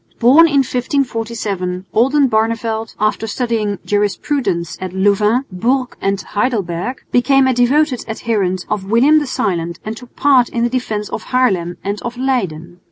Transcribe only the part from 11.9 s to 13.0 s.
of Leyden.